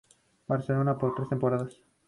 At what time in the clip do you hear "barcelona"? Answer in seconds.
0.47-0.97